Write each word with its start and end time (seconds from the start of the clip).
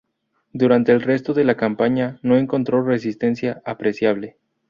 Durante 0.51 0.91
el 0.91 1.01
resto 1.03 1.31
de 1.35 1.43
la 1.43 1.55
campaña 1.57 2.17
no 2.23 2.35
encontró 2.35 2.81
resistencia 2.81 3.61
apreciable. 3.65 4.37